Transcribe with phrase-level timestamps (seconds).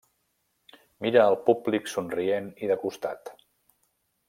[1.07, 3.35] Mira el públic somrient i de costat.